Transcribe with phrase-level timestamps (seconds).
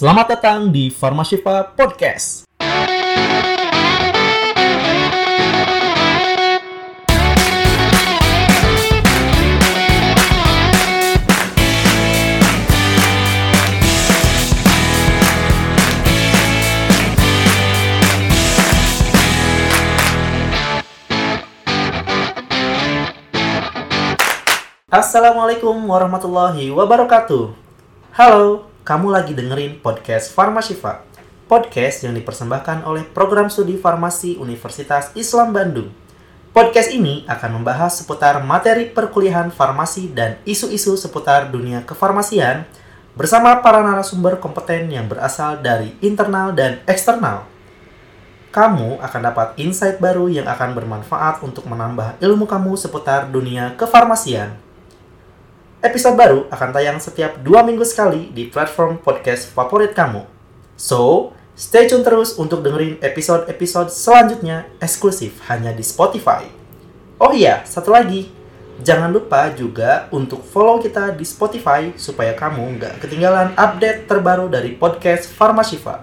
[0.00, 2.48] Selamat datang di Farmashifa Podcast.
[24.88, 27.52] Assalamualaikum warahmatullahi wabarakatuh.
[28.16, 31.06] Halo, kamu lagi dengerin podcast Farmashifa.
[31.46, 35.94] Podcast yang dipersembahkan oleh Program Studi Farmasi Universitas Islam Bandung.
[36.50, 42.66] Podcast ini akan membahas seputar materi perkuliahan farmasi dan isu-isu seputar dunia kefarmasian
[43.14, 47.46] bersama para narasumber kompeten yang berasal dari internal dan eksternal.
[48.50, 54.58] Kamu akan dapat insight baru yang akan bermanfaat untuk menambah ilmu kamu seputar dunia kefarmasian.
[55.80, 60.28] Episode baru akan tayang setiap dua minggu sekali di platform podcast favorit kamu.
[60.76, 66.44] So, stay tune terus untuk dengerin episode-episode selanjutnya eksklusif hanya di Spotify.
[67.16, 68.28] Oh iya, satu lagi.
[68.84, 74.76] Jangan lupa juga untuk follow kita di Spotify supaya kamu nggak ketinggalan update terbaru dari
[74.76, 75.96] podcast Farmashifa.